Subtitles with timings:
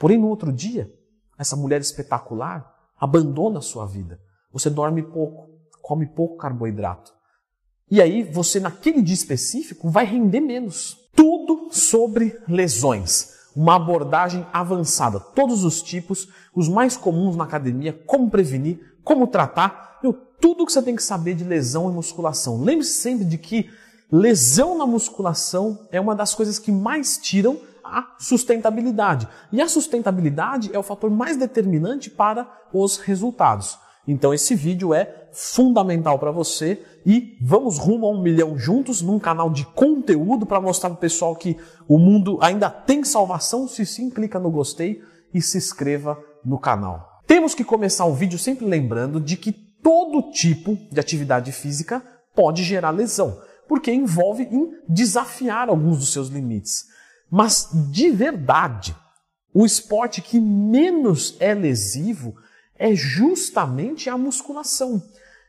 [0.00, 0.90] Porém, no outro dia,
[1.38, 4.18] essa mulher espetacular abandona a sua vida.
[4.50, 5.50] Você dorme pouco,
[5.82, 7.12] come pouco carboidrato.
[7.90, 10.96] E aí, você, naquele dia específico, vai render menos.
[11.14, 13.34] Tudo sobre lesões.
[13.54, 19.98] Uma abordagem avançada, todos os tipos, os mais comuns na academia, como prevenir, como tratar,
[20.02, 22.62] meu, tudo que você tem que saber de lesão e musculação.
[22.62, 23.68] Lembre-se sempre de que
[24.10, 27.60] lesão na musculação é uma das coisas que mais tiram
[27.90, 29.28] a sustentabilidade.
[29.52, 33.78] E a sustentabilidade é o fator mais determinante para os resultados.
[34.06, 39.18] Então esse vídeo é fundamental para você e vamos rumo a um milhão juntos num
[39.18, 43.68] canal de conteúdo para mostrar para o pessoal que o mundo ainda tem salvação.
[43.68, 45.00] Se sim, clica no gostei
[45.32, 47.20] e se inscreva no canal.
[47.26, 52.02] Temos que começar o vídeo sempre lembrando de que todo tipo de atividade física
[52.34, 56.86] pode gerar lesão, porque envolve em desafiar alguns dos seus limites.
[57.30, 58.96] Mas de verdade,
[59.54, 62.34] o esporte que menos é lesivo
[62.76, 65.02] é justamente a musculação.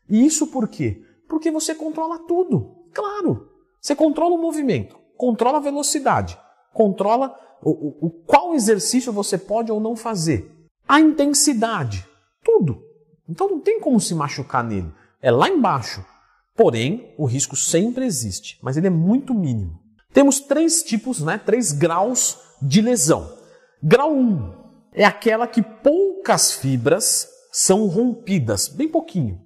[0.10, 1.02] E isso por quê?
[1.28, 2.76] Porque você controla tudo.
[2.94, 6.38] Claro, você controla o movimento, controla a velocidade,
[6.74, 7.34] controla
[7.64, 10.52] o, o, qual exercício você pode ou não fazer
[10.88, 12.06] a intensidade,
[12.44, 12.84] tudo.
[13.30, 14.92] Então não tem como se machucar nele.
[15.22, 16.06] É lá embaixo.
[16.54, 19.81] Porém, o risco sempre existe, mas ele é muito mínimo.
[20.14, 23.38] Temos três tipos, né, três graus de lesão.
[23.82, 24.54] Grau 1 um
[24.94, 29.42] é aquela que poucas fibras são rompidas, bem pouquinho.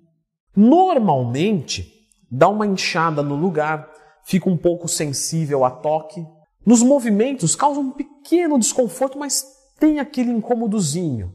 [0.55, 1.91] Normalmente,
[2.31, 3.89] dá uma inchada no lugar,
[4.25, 6.25] fica um pouco sensível a toque.
[6.66, 9.45] Nos movimentos, causa um pequeno desconforto, mas
[9.79, 11.33] tem aquele incômodozinho.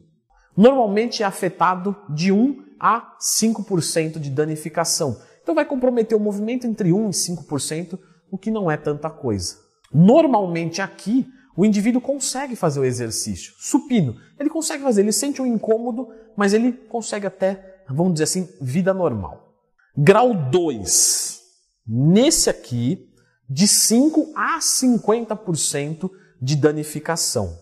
[0.57, 5.17] Normalmente é afetado de 1 a 5% de danificação.
[5.43, 7.99] Então vai comprometer o movimento entre 1 e 5%,
[8.31, 9.57] o que não é tanta coisa.
[9.93, 14.17] Normalmente aqui o indivíduo consegue fazer o exercício supino.
[14.39, 18.95] Ele consegue fazer, ele sente um incômodo, mas ele consegue até, vamos dizer assim, vida
[18.95, 19.55] normal.
[19.97, 21.41] Grau 2.
[21.87, 23.11] Nesse aqui,
[23.49, 26.09] de 5 a 50%
[26.41, 27.59] de danificação.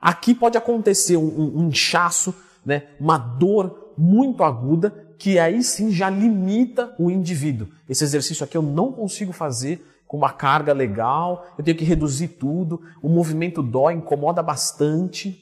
[0.00, 2.34] Aqui pode acontecer um, um, inchaço,
[2.64, 7.68] né, uma dor muito aguda, que aí sim já limita o indivíduo.
[7.88, 12.28] Esse exercício aqui eu não consigo fazer com uma carga legal, eu tenho que reduzir
[12.28, 15.38] tudo, o movimento dói, incomoda bastante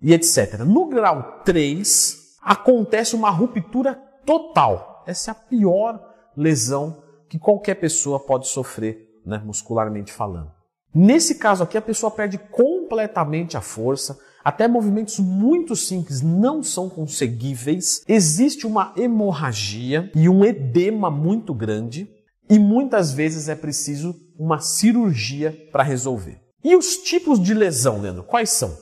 [0.00, 0.60] e etc.
[0.60, 3.94] No grau 3, acontece uma ruptura
[4.24, 5.02] total.
[5.04, 6.00] Essa é a pior
[6.36, 10.52] lesão que qualquer pessoa pode sofrer, né, muscularmente falando.
[10.94, 16.88] Nesse caso aqui, a pessoa perde completamente a força, até movimentos muito simples não são
[16.88, 22.08] conseguíveis, existe uma hemorragia e um edema muito grande,
[22.48, 26.40] e muitas vezes é preciso uma cirurgia para resolver.
[26.62, 28.76] E os tipos de lesão, Leandro, quais são?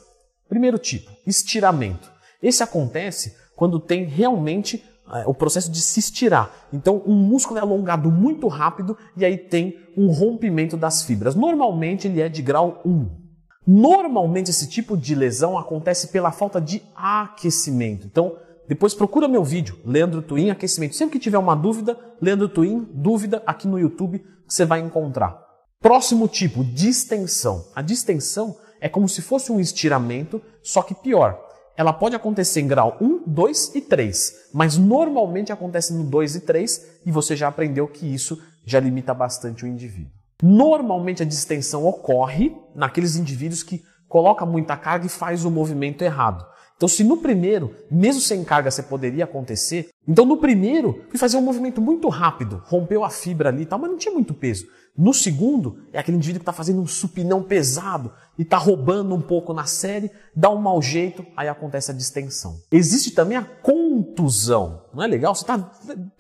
[0.48, 2.10] Primeiro tipo, estiramento.
[2.42, 6.50] Esse acontece quando tem realmente é, o processo de se estirar.
[6.72, 11.34] Então, um músculo é alongado muito rápido e aí tem um rompimento das fibras.
[11.34, 13.22] Normalmente, ele é de grau 1.
[13.66, 18.06] Normalmente, esse tipo de lesão acontece pela falta de aquecimento.
[18.06, 18.36] Então,
[18.72, 20.96] depois procura meu vídeo, Leandro Twin Aquecimento.
[20.96, 25.38] Sempre que tiver uma dúvida, Leandro Twin, dúvida aqui no YouTube, você vai encontrar.
[25.78, 27.66] Próximo tipo, distensão.
[27.74, 31.38] A distensão é como se fosse um estiramento, só que pior
[31.76, 36.40] ela pode acontecer em grau 1, 2 e 3, mas normalmente acontece no 2 e
[36.40, 40.12] 3 e você já aprendeu que isso já limita bastante o indivíduo.
[40.42, 46.50] Normalmente a distensão ocorre naqueles indivíduos que coloca muita carga e faz o movimento errado.
[46.76, 51.36] Então, se no primeiro, mesmo sem carga, você poderia acontecer, então no primeiro, fui fazer
[51.36, 54.66] um movimento muito rápido, rompeu a fibra ali e tal, mas não tinha muito peso.
[54.96, 59.22] No segundo, é aquele indivíduo que está fazendo um supinão pesado e está roubando um
[59.22, 62.60] pouco na série, dá um mau jeito, aí acontece a distensão.
[62.70, 64.82] Existe também a contusão.
[64.92, 65.34] Não é legal?
[65.34, 65.58] Você está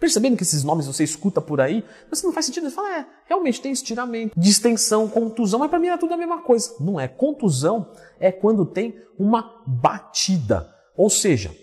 [0.00, 2.70] percebendo que esses nomes você escuta por aí, mas não faz sentido.
[2.70, 6.40] Você fala, é, realmente tem estiramento, distensão, contusão, mas para mim é tudo a mesma
[6.40, 6.74] coisa.
[6.80, 7.06] Não é.
[7.06, 10.72] Contusão é quando tem uma batida.
[10.96, 11.54] Ou seja,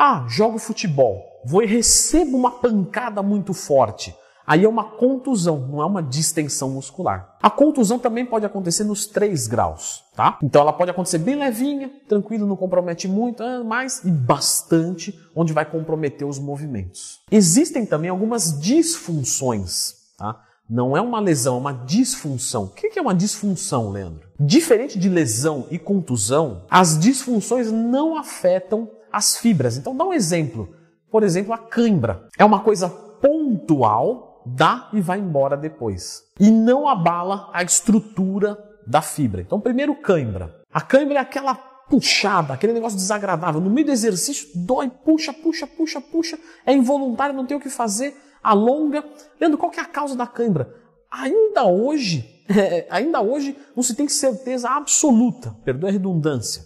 [0.00, 4.14] ah, jogo futebol, vou e recebo uma pancada muito forte.
[4.46, 7.36] Aí é uma contusão, não é uma distensão muscular.
[7.42, 10.38] A contusão também pode acontecer nos três graus, tá?
[10.40, 15.52] Então ela pode acontecer bem levinha, tranquilo, não compromete muito, ah, mas e bastante, onde
[15.52, 17.18] vai comprometer os movimentos.
[17.28, 20.44] Existem também algumas disfunções, tá?
[20.70, 22.64] Não é uma lesão, é uma disfunção.
[22.64, 24.28] O que é uma disfunção, Leandro?
[24.38, 29.76] Diferente de lesão e contusão, as disfunções não afetam as fibras.
[29.76, 30.74] Então dá um exemplo.
[31.10, 32.26] Por exemplo, a cãibra.
[32.38, 36.22] É uma coisa pontual dá e vai embora depois.
[36.38, 39.42] E não abala a estrutura da fibra.
[39.42, 40.62] Então, primeiro, cãibra.
[40.72, 43.60] A cãibra é aquela puxada, aquele negócio desagradável.
[43.60, 46.38] No meio do exercício, dói, puxa, puxa, puxa, puxa.
[46.64, 49.04] É involuntário, não tem o que fazer, alonga.
[49.40, 50.74] Leandro, qual que é a causa da cãibra?
[51.10, 56.62] Ainda hoje, é, ainda hoje não se tem certeza absoluta, perdoe a redundância.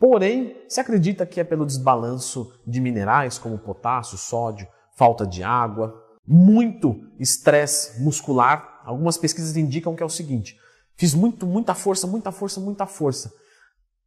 [0.00, 4.66] Porém, se acredita que é pelo desbalanço de minerais como potássio, sódio,
[4.96, 5.94] falta de água,
[6.26, 8.80] muito estresse muscular.
[8.86, 10.56] Algumas pesquisas indicam que é o seguinte:
[10.96, 13.30] fiz muito, muita força, muita força, muita força.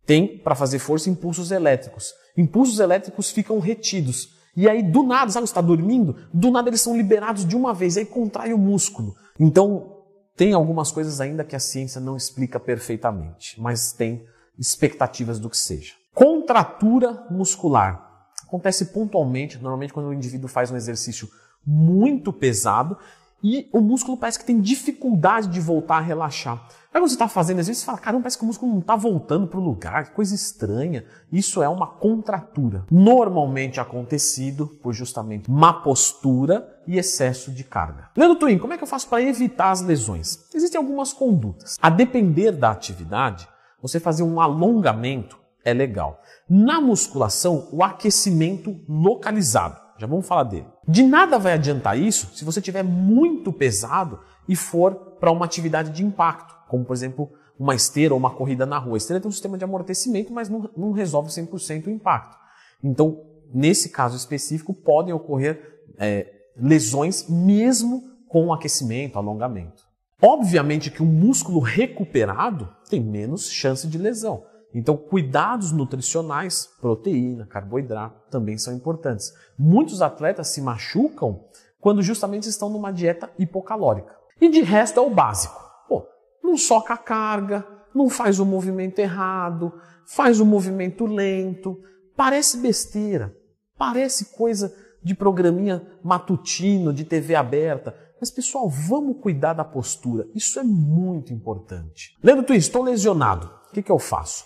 [0.04, 2.12] Tem para fazer força impulsos elétricos.
[2.36, 4.30] Impulsos elétricos ficam retidos.
[4.58, 6.28] E aí, do nada, sabe, você está dormindo?
[6.34, 9.14] Do nada eles são liberados de uma vez, aí contrai o músculo.
[9.40, 10.04] Então,
[10.36, 14.26] tem algumas coisas ainda que a ciência não explica perfeitamente, mas tem
[14.58, 15.94] expectativas do que seja.
[16.14, 18.30] Contratura muscular.
[18.44, 21.30] Acontece pontualmente, normalmente quando o indivíduo faz um exercício
[21.66, 22.98] muito pesado
[23.44, 26.66] e o músculo parece que tem dificuldade de voltar a relaxar.
[26.94, 28.80] Aí quando você está fazendo, às vezes você fala, caramba, parece que o músculo não
[28.80, 31.04] está voltando para o lugar, que coisa estranha.
[31.32, 32.86] Isso é uma contratura.
[32.90, 38.10] Normalmente acontecido por justamente má postura e excesso de carga.
[38.16, 40.46] Leandro Twin, como é que eu faço para evitar as lesões?
[40.54, 41.78] Existem algumas condutas.
[41.82, 43.48] A depender da atividade,
[43.84, 46.22] você fazer um alongamento é legal.
[46.50, 49.78] Na musculação, o aquecimento localizado.
[50.00, 50.66] Já vamos falar dele.
[50.88, 55.92] De nada vai adiantar isso se você tiver muito pesado e for para uma atividade
[55.92, 58.96] de impacto, como por exemplo uma esteira ou uma corrida na rua.
[58.96, 62.38] A esteira tem um sistema de amortecimento, mas não, não resolve 100% o impacto.
[62.82, 63.22] Então,
[63.54, 65.62] nesse caso específico, podem ocorrer
[66.00, 69.83] é, lesões mesmo com aquecimento, alongamento.
[70.26, 74.46] Obviamente que o músculo recuperado tem menos chance de lesão.
[74.74, 79.34] Então, cuidados nutricionais, proteína, carboidrato, também são importantes.
[79.60, 81.44] Muitos atletas se machucam
[81.78, 84.16] quando justamente estão numa dieta hipocalórica.
[84.40, 85.62] E de resto é o básico.
[85.90, 86.08] Pô,
[86.42, 89.74] não soca a carga, não faz o movimento errado,
[90.06, 91.78] faz o movimento lento.
[92.16, 93.36] Parece besteira,
[93.78, 94.74] parece coisa
[95.04, 97.94] de programinha matutino, de TV aberta.
[98.24, 100.26] Mas, pessoal, vamos cuidar da postura.
[100.34, 102.18] Isso é muito importante.
[102.24, 103.52] Leandro Twin, estou lesionado.
[103.70, 104.46] O que, que eu faço?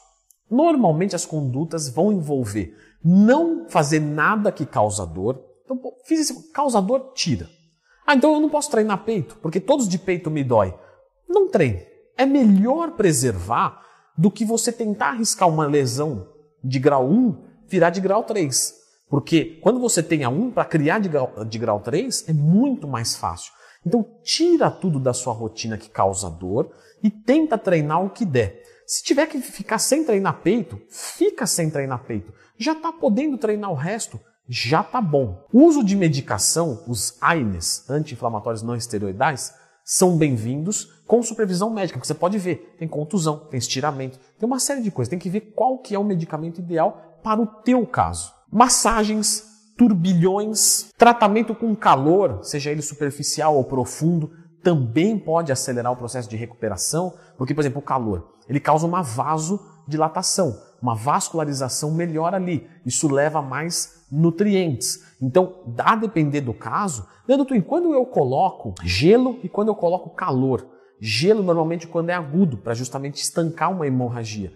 [0.50, 2.76] Normalmente as condutas vão envolver
[3.06, 5.40] não fazer nada que causa dor.
[5.64, 7.48] Então, pô, fiz esse causador, tira.
[8.04, 10.74] Ah, então eu não posso treinar peito, porque todos de peito me dói.
[11.30, 11.86] Não treine.
[12.18, 13.86] É melhor preservar
[14.18, 16.28] do que você tentar arriscar uma lesão
[16.64, 18.74] de grau 1 virar de grau 3.
[19.10, 22.88] Porque quando você tem a 1 para criar de grau, de grau 3 é muito
[22.88, 23.54] mais fácil.
[23.86, 26.72] Então, tira tudo da sua rotina que causa dor
[27.02, 28.62] e tenta treinar o que der.
[28.86, 32.34] Se tiver que ficar sem treinar peito, fica sem treinar peito.
[32.58, 35.46] Já está podendo treinar o resto, já está bom.
[35.54, 39.54] O uso de medicação, os AINES, anti-inflamatórios não esteroidais,
[39.86, 44.60] são bem-vindos com supervisão médica, porque você pode ver, tem contusão, tem estiramento, tem uma
[44.60, 45.10] série de coisas.
[45.10, 48.37] Tem que ver qual que é o medicamento ideal para o teu caso.
[48.52, 49.44] Massagens,
[49.78, 54.32] turbilhões, tratamento com calor, seja ele superficial ou profundo,
[54.64, 59.02] também pode acelerar o processo de recuperação, porque, por exemplo, o calor, ele causa uma
[59.02, 62.68] vasodilatação, uma vascularização melhor ali.
[62.86, 65.04] Isso leva mais nutrientes.
[65.22, 70.66] Então, a depender do caso, Leandro quando eu coloco gelo e quando eu coloco calor.
[71.00, 74.52] Gelo normalmente quando é agudo, para justamente estancar uma hemorragia.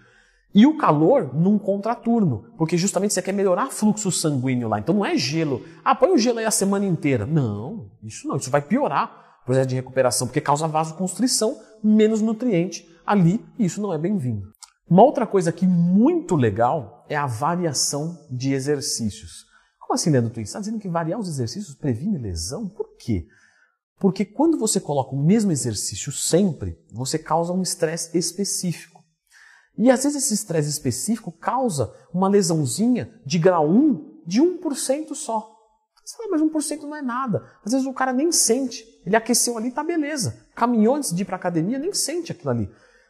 [0.53, 4.79] E o calor num contraturno, porque justamente você quer melhorar fluxo sanguíneo lá.
[4.79, 5.63] Então não é gelo.
[5.83, 7.25] Ah, põe o gelo aí a semana inteira.
[7.25, 8.35] Não, isso não.
[8.35, 13.81] Isso vai piorar o processo de recuperação, porque causa vasoconstrição, menos nutriente ali, e isso
[13.81, 14.51] não é bem-vindo.
[14.89, 19.45] Uma outra coisa aqui muito legal é a variação de exercícios.
[19.79, 20.43] Como assim, Leandro Twin?
[20.43, 22.67] Você está dizendo que variar os exercícios previne lesão?
[22.67, 23.25] Por quê?
[23.99, 29.00] Porque quando você coloca o mesmo exercício sempre, você causa um estresse específico.
[29.77, 35.51] E às vezes esse estresse específico causa uma lesãozinha de grau 1 de 1% só.
[36.03, 37.43] Você fala, mas 1% não é nada.
[37.63, 38.83] Às vezes o cara nem sente.
[39.05, 40.45] Ele aqueceu ali, tá beleza.
[40.55, 42.69] Caminhou antes de ir para academia, nem sente aquilo ali.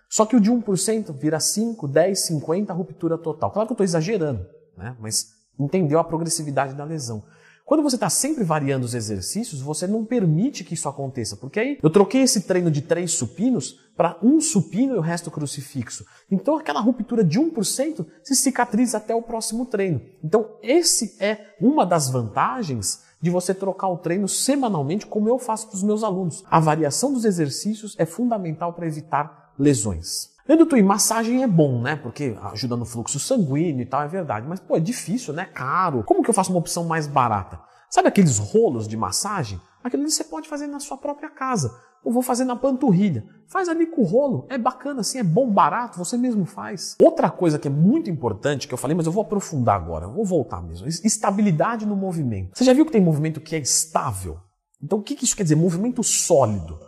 [0.10, 3.50] Só que o de 1% vira 5, 10, 50, ruptura total.
[3.52, 4.46] Claro que eu estou exagerando,
[4.78, 4.96] né?
[5.00, 5.28] mas
[5.58, 7.24] entendeu a progressividade da lesão.
[7.66, 11.80] Quando você está sempre variando os exercícios, você não permite que isso aconteça, porque aí
[11.82, 16.04] eu troquei esse treino de três supinos para um supino e o resto crucifixo.
[16.32, 20.02] Então aquela ruptura de 1% se cicatriza até o próximo treino.
[20.24, 25.68] Então esse é uma das vantagens de você trocar o treino semanalmente, como eu faço
[25.68, 26.44] para os meus alunos.
[26.50, 30.32] A variação dos exercícios é fundamental para evitar lesões.
[30.50, 31.96] E massagem é bom, né?
[31.96, 34.48] Porque ajuda no fluxo sanguíneo e tal, é verdade.
[34.50, 35.46] Mas, pô, é difícil, né?
[35.46, 36.04] Caro.
[36.04, 37.60] Como que eu faço uma opção mais barata?
[37.88, 39.62] Sabe aqueles rolos de massagem?
[39.84, 41.76] Aquilo ali você pode fazer na sua própria casa.
[42.04, 43.24] Eu vou fazer na panturrilha.
[43.48, 44.48] Faz ali com o rolo.
[44.50, 46.96] É bacana assim, é bom, barato, você mesmo faz.
[47.00, 50.14] Outra coisa que é muito importante, que eu falei, mas eu vou aprofundar agora, eu
[50.14, 50.88] vou voltar mesmo.
[50.88, 52.58] Estabilidade no movimento.
[52.58, 54.40] Você já viu que tem movimento que é estável?
[54.82, 55.56] Então o que isso quer dizer?
[55.56, 56.80] Movimento sólido.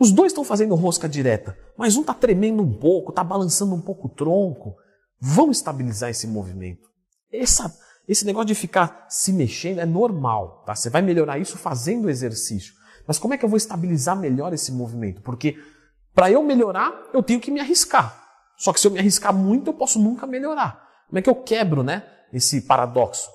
[0.00, 3.80] Os dois estão fazendo rosca direta, mas um está tremendo um pouco, está balançando um
[3.82, 4.74] pouco o tronco.
[5.20, 6.88] Vamos estabilizar esse movimento.
[7.30, 7.70] Essa,
[8.10, 10.74] esse negócio de ficar se mexendo é normal, tá?
[10.74, 12.74] Você vai melhorar isso fazendo exercício.
[13.06, 15.22] Mas como é que eu vou estabilizar melhor esse movimento?
[15.22, 15.56] Porque
[16.12, 18.20] para eu melhorar, eu tenho que me arriscar.
[18.56, 20.84] Só que se eu me arriscar muito, eu posso nunca melhorar.
[21.06, 22.02] Como é que eu quebro, né,
[22.32, 23.30] esse paradoxo?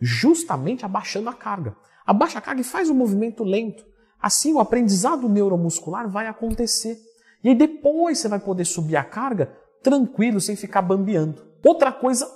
[0.00, 1.76] Justamente abaixando a carga.
[2.06, 3.84] Abaixa a carga e faz um movimento lento.
[4.22, 6.96] Assim, o aprendizado neuromuscular vai acontecer.
[7.42, 11.50] E aí depois você vai poder subir a carga tranquilo, sem ficar bambeando.
[11.64, 12.26] Outra coisa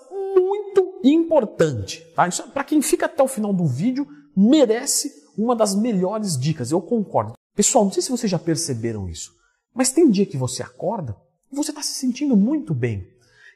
[1.12, 2.26] importante, tá?
[2.26, 4.06] Isso para quem fica até o final do vídeo
[4.37, 7.34] merece uma das melhores dicas, eu concordo.
[7.54, 9.32] Pessoal, não sei se vocês já perceberam isso,
[9.75, 11.16] mas tem um dia que você acorda
[11.52, 13.06] e você está se sentindo muito bem.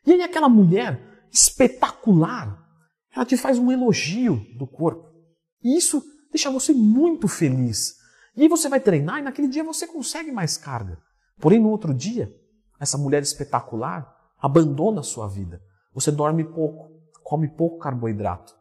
[0.07, 1.00] E aí aquela mulher
[1.33, 2.64] espetacular,
[3.14, 5.09] ela te faz um elogio do corpo.
[5.62, 7.95] E isso deixa você muito feliz.
[8.37, 10.99] E aí você vai treinar e naquele dia você consegue mais carga.
[11.40, 12.33] Porém, no outro dia,
[12.81, 14.07] essa mulher espetacular
[14.40, 15.61] abandona a sua vida.
[15.93, 16.88] Você dorme pouco,
[17.29, 18.55] come pouco carboidrato.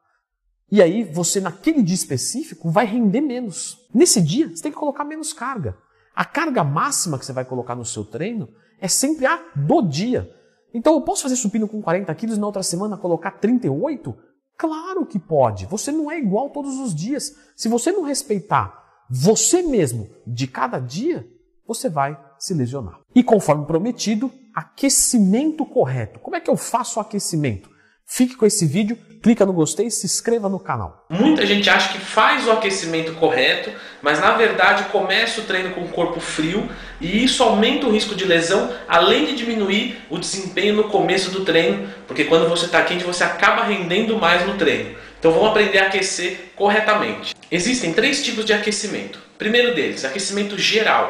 [0.70, 3.78] E aí você, naquele dia específico, vai render menos.
[3.94, 5.78] Nesse dia, você tem que colocar menos carga.
[6.14, 8.50] A carga máxima que você vai colocar no seu treino
[8.82, 10.30] é sempre a do dia.
[10.74, 14.14] Então eu posso fazer supino com 40 quilos e na outra semana colocar 38?
[14.58, 15.66] Claro que pode.
[15.68, 17.34] Você não é igual todos os dias.
[17.56, 21.26] Se você não respeitar você mesmo de cada dia,
[21.66, 23.00] você vai se lesionar.
[23.16, 26.20] E conforme prometido, aquecimento correto.
[26.20, 27.77] Como é que eu faço o aquecimento?
[28.10, 31.06] Fique com esse vídeo, clica no gostei e se inscreva no canal.
[31.10, 33.70] Muita gente acha que faz o aquecimento correto,
[34.02, 36.70] mas na verdade começa o treino com o corpo frio
[37.02, 41.44] e isso aumenta o risco de lesão, além de diminuir o desempenho no começo do
[41.44, 44.96] treino, porque quando você está quente você acaba rendendo mais no treino.
[45.20, 47.36] Então vamos aprender a aquecer corretamente.
[47.52, 49.20] Existem três tipos de aquecimento.
[49.38, 51.06] Primeiro deles, aquecimento geral.